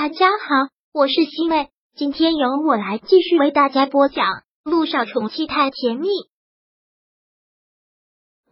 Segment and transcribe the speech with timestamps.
[0.00, 4.26] 大家好，我是西妹，今天由我来继续为大家播讲
[4.62, 6.06] 《陆少宠妻太甜蜜》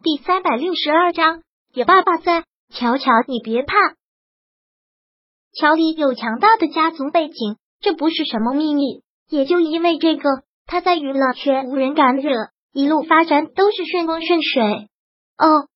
[0.03, 1.43] 第三百六十二章。
[1.73, 3.73] 有爸爸在，乔乔你别怕。
[5.53, 9.03] 乔里有强大的家族背景，这不是什么秘密。
[9.29, 10.29] 也就因为这个，
[10.65, 14.89] 他在娱乐圈无人敢惹，一路发展都是顺风顺水。
[15.37, 15.69] 哦，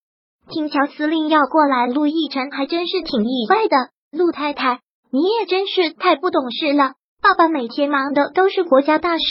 [0.50, 3.78] 听乔司令要过来，陆亦辰还真是挺意外的。
[4.12, 4.82] 陆太太，
[5.12, 6.94] 你也真是太不懂事了。
[7.22, 9.24] 爸爸每天忙的都是国家大事，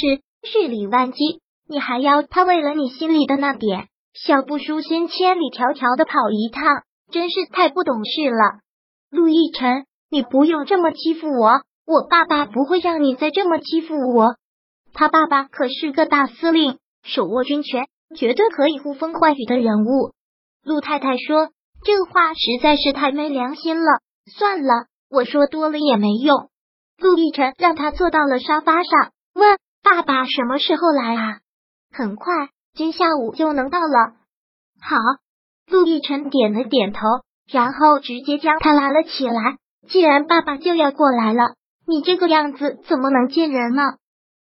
[0.43, 8.61] 日理万机，你还要他为了你心里的那点小不舒心，千里迢迢的跑一趟，真是太不懂事了。
[9.11, 14.37] 陆亦辰，你不用这么欺负我，我爸爸不会让你再这么欺负我。
[14.93, 20.13] 他爸爸可是个大司令，手握军权，绝对可以呼风唤雨的人物。
[20.63, 21.49] 陆太太说
[21.85, 24.01] 这话实在是太没良心了。
[24.37, 26.49] 算了，我说多了也没用。
[26.99, 31.41] 陆亦辰让他坐到了沙发上，问爸爸什么时候来啊？
[31.93, 34.15] 很快，今下午就能到了。
[34.81, 34.97] 好，
[35.67, 37.01] 陆亦辰点了点头，
[37.51, 39.59] 然后直接将他拉了起来。
[39.89, 41.55] 既然爸爸就要过来了，
[41.87, 43.83] 你这个样子怎么能见人呢？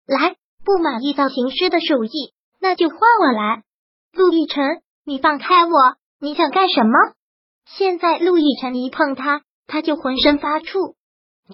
[0.06, 3.62] 来，不满意造型师的手艺，那就换我来。
[4.12, 5.70] 陆亦辰，你放开我！
[6.20, 6.92] 你想干什么？
[7.64, 10.96] 现在陆亦辰一碰他，他就浑身发怵。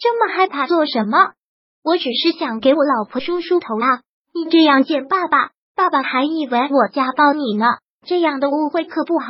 [0.00, 1.34] 这么害怕做什么？
[1.82, 4.00] 我只是想给我老婆梳梳头啊！
[4.32, 7.66] 你这样见爸爸，爸爸还以为我家暴你呢。
[8.06, 9.26] 这样的误会可不好。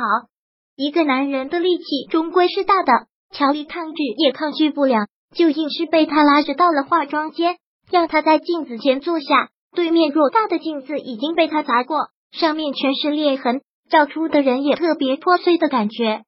[0.77, 7.57] 一个男人的力气终归是大的，乔丽抗拒也抗拒不了，就硬是被他拉着到了化妆间，
[7.91, 9.49] 让他在镜子前坐下。
[9.73, 13.61] 对面偌大的镜子已经被他砸过，上面全是裂痕。
[13.89, 16.23] 照出的人也特别破碎的感觉，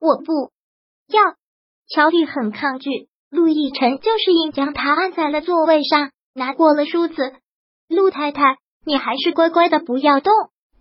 [0.00, 0.50] 我不
[1.08, 1.34] 要。
[1.88, 7.14] 乔丽很抗拒，陆亦辰就是硬将他按在了座位上，拿过了梳子。
[7.88, 10.32] 陆太太，你还是乖乖的不要动，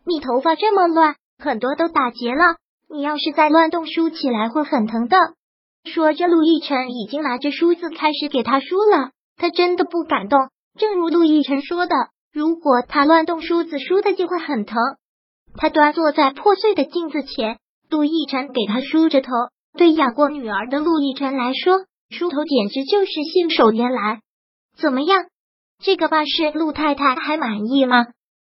[0.06, 2.56] 你头发这么乱，很多都打结了，
[2.90, 5.18] 你要是再乱动，梳起来会很疼的。
[5.84, 10.40] 说着，陆亦辰已经拿着梳子开始给他梳了，他真的不敢动。
[10.78, 11.96] 正如陆亦辰说的，
[12.32, 14.78] 如果他乱动梳子，梳的就会很疼。
[15.58, 17.58] 他端坐在破碎的镜子前，
[17.90, 19.32] 陆亦辰给他梳着头。
[19.78, 24.22] 对养过女儿的陆亦辰来说，梳头简直就是信手拈来。
[24.78, 25.26] 怎么样，
[25.84, 28.08] 这个巴士陆太太还满意吗？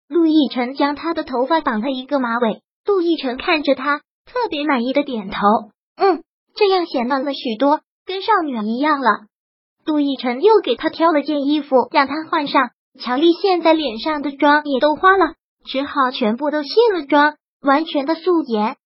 [0.07, 2.61] 陆亦辰将她的头发绑了一个马尾。
[2.85, 5.37] 陆亦辰看着她，特别满意的点头。
[5.97, 6.23] 嗯，
[6.55, 9.25] 这样显嫩了许多，跟少女一样了。
[9.85, 12.69] 陆亦辰又给她挑了件衣服，让她换上。
[12.99, 15.33] 乔丽现在脸上的妆也都花了。
[15.65, 18.77] 只好全部都卸了妆，完全的素颜。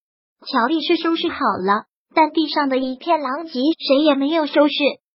[0.45, 4.73] 乔丽是收拾好了，但地上的一片狼藉，谁也没有收拾。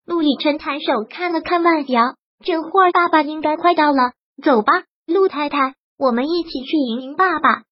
[0.05, 2.01] 陆亦辰抬手看了看腕表，
[2.43, 4.11] 这会儿爸爸应该快到了，
[4.43, 4.73] 走吧，
[5.07, 7.63] 陆太太，我们一起去迎迎爸爸。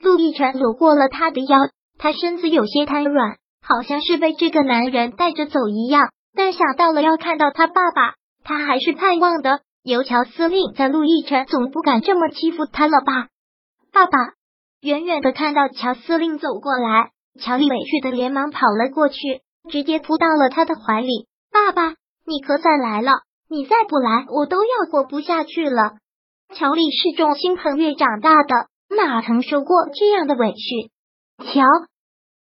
[0.00, 1.58] 陆亦辰搂过了他的腰，
[1.98, 6.10] 他身子有些瘫软，好像是被这个男人带着走一样。
[6.36, 8.14] 但想到了要看到他爸爸，
[8.44, 9.60] 他还是盼望的。
[9.82, 13.28] 有乔司令在，陆亦辰总不敢这么欺负他了吧？
[13.92, 14.18] 爸爸
[14.82, 17.10] 远远的看到乔司令走过来，
[17.40, 21.26] 乔丽委屈的连忙跑了过去，直接扑到了他的怀里。
[21.50, 21.94] 爸爸，
[22.26, 23.12] 你可算来了，
[23.48, 25.98] 你再不来，我都要活不下去了。
[26.54, 30.90] 乔丽是众星捧月长大的，哪曾受过这样的委屈？
[31.38, 31.62] 乔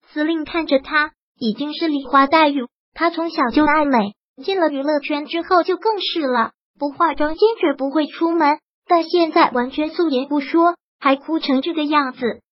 [0.08, 2.66] 司令看着他，已经是梨花带雨。
[2.94, 4.14] 他从小就爱美，
[4.44, 10.76] 进了娱乐圈之后就更是了，不化妆坚决不会出门，但现在完全素颜不说。
[11.00, 12.42] 还哭成这个样子，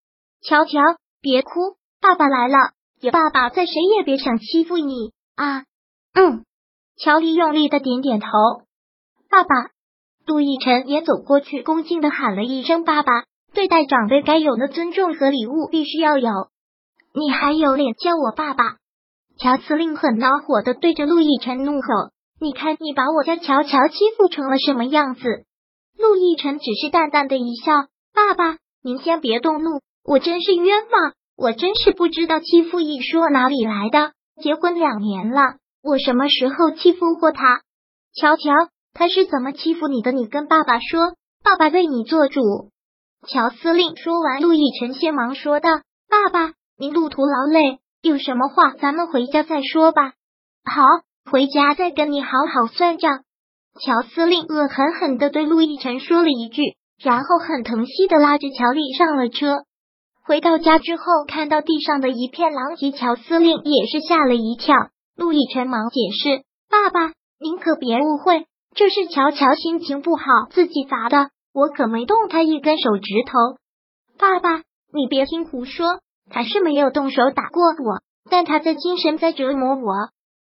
[0.43, 0.81] 乔乔，
[1.21, 2.57] 别哭，爸爸来了，
[3.01, 5.65] 有爸爸在，谁也别想欺负你啊！
[6.15, 6.45] 嗯，
[6.97, 8.29] 乔丽用力的点点头。
[9.29, 9.71] 爸爸，
[10.25, 13.25] 杜奕晨也走过去，恭敬的喊了一声爸爸。
[13.53, 16.31] 对待长辈该有的尊重和礼物必须要有。
[17.13, 18.77] 你还有脸叫我爸爸？
[19.39, 21.89] 乔司令很恼火的对着陆亦辰怒吼
[22.41, 25.23] ：“你看你把我家乔乔欺负成了什么样子？”
[25.99, 27.73] 陆亦辰只是淡淡的一笑。
[28.15, 34.13] 爸爸，您先别动怒，我真是冤枉，我真是不知道欺负一说哪里来的。
[34.43, 37.63] 结婚两年了，我什么时候欺负过他？
[38.15, 38.53] 乔乔，
[38.93, 40.13] 他是怎么欺负你的？
[40.13, 42.43] 你跟爸爸说，爸爸为你做主。
[43.27, 45.71] 乔司令说完，陆亦辰先忙说道
[46.11, 50.13] ：“爸爸，您路途劳累，有什么话咱们回家再说吧。
[50.71, 50.85] 好，
[51.31, 53.21] 回家再跟你好好算账。”
[53.81, 56.77] 乔司令恶狠狠的对陆亦辰说了一句。
[57.03, 59.65] 然后很疼惜的拉着乔丽上了车。
[60.23, 64.75] 回到家之后，看到地上的一片狼藉，乔司令也是吓了一跳。
[65.17, 73.59] 陆亦辰忙解释：“爸爸，您可别误会，这是乔乔心情不好自己砸的，我可没动他一根手指头。
[74.19, 74.63] 爸爸，
[74.93, 76.01] 你别听胡说，
[76.31, 78.01] 他是没有动手打过我，
[78.31, 80.11] 但他在精神在折磨我。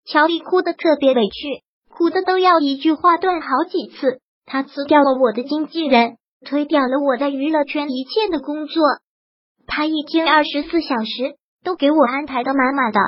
[0.05, 4.19] 乔丽哭得特别委屈，哭的都要一句话断好几次。
[4.45, 8.83] 他辞掉了我的经纪人，推掉了我在娱乐圈一切的工作。
[9.67, 12.99] 他一天二十四小时都给我安排的满满的，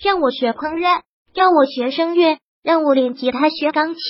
[0.00, 1.02] 让我学烹饪，
[1.34, 4.00] 让我学声乐，让我练吉他、学钢琴，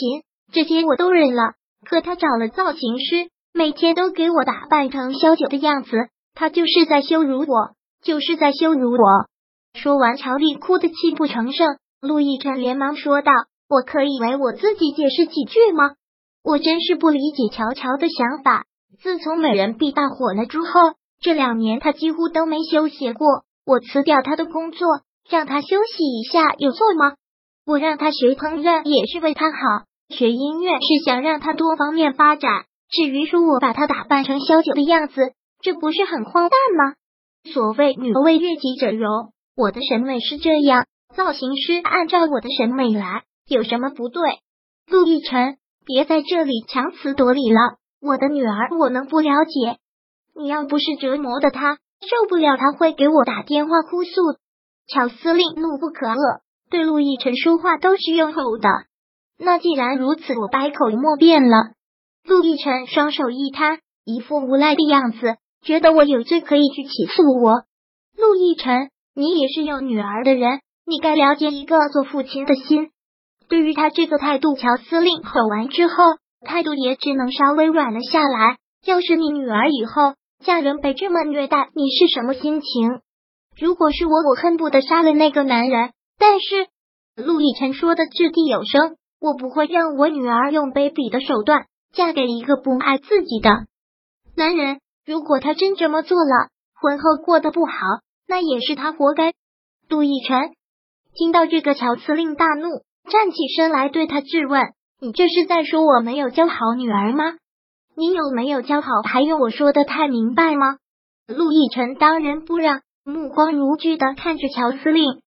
[0.53, 1.55] 这些我都忍了。
[1.85, 5.91] 可他找了造型师，每天都给我打扮成萧九的样子，
[6.35, 7.71] 他就是在羞辱我，
[8.03, 9.27] 就是在羞辱我。
[9.75, 11.79] 说完，乔丽哭得泣不成声。
[12.01, 13.33] 陆亦辰连忙说道
[13.71, 15.93] ：“我可以为我自己解释几句吗？
[16.43, 18.65] 我真是不理解乔乔的想法。
[19.01, 20.67] 自从美人币大火了之后。”
[21.21, 24.87] 这两年他几乎都没休息过，我辞掉他的工作，
[25.29, 27.15] 让他休息一下，有错吗？
[27.67, 29.57] 我让他学烹饪也是为他好，
[30.09, 32.65] 学音乐是想让他多方面发展。
[32.89, 36.95] 至于说我把他打扮成小九的样子，这不是很荒诞吗？
[37.53, 40.87] 所谓女为悦己者容，我的审美是这样，
[41.17, 44.23] 造型师按照我的审美来，有什么不对？
[44.89, 49.79] 陆亦辰，别在这里强词夺理了，我的女儿我能不了解？
[50.39, 54.11] 你要不是折磨的他受不了，他会给我打电话哭诉。
[54.87, 56.41] 乔司令怒不可遏，
[56.71, 58.69] 对陆亦辰说话都是用吼的。
[59.39, 61.73] 那既然如此，我百口莫辩了。
[62.25, 67.65] 陆亦辰双手一摊，一副无赖的样子，觉得我有罪可以去起诉我。
[68.17, 72.91] 陆亦辰，你也是有女儿的人，你该了解一个做父亲的心。
[73.49, 75.95] 对于他这个态度，乔司令吼完之后，
[76.45, 78.59] 态度也只能稍微软了下来。
[78.85, 83.01] 要是你女儿以后，家人被这么虐待，你是什么心情？
[83.59, 85.91] 如果是我，我恨不得杀了那个男人。
[86.19, 86.69] 但是
[87.17, 93.51] 陆亦辰说的掷地有声，我不会让我女儿用卑鄙的手段嫁给一个不爱自己的
[94.37, 94.81] 男人。
[95.05, 97.73] 如果他真这么做了，婚后过得不好，
[98.29, 99.33] 那也是他活该。
[99.89, 100.53] 陆亦辰
[101.15, 107.25] 听到这个，乔司令大怒，站起身来对他质问：“你这是在说我没有教好女儿吗？”
[107.99, 108.89] 你有没有教好？
[109.03, 110.77] 还用我说的太明白吗？
[111.27, 115.23] 陆亦辰当仁不让，目光如炬的看着乔司令。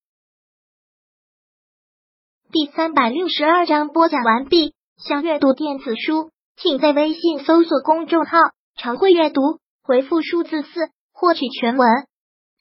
[2.52, 4.76] 第三百六十二章播讲完毕。
[4.98, 8.38] 想阅读电子书，请在微信搜索公众号
[8.78, 9.42] “常会阅读”，
[9.82, 10.70] 回复数字四
[11.12, 11.90] 获取全文。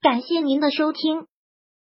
[0.00, 1.27] 感谢您的收听。